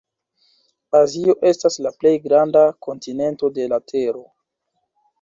Azio 0.99 1.35
estas 1.51 1.77
la 1.87 1.93
plej 1.99 2.15
granda 2.25 2.65
kontinento 2.89 3.55
de 3.59 3.71
la 3.75 3.83
tero. 3.95 4.29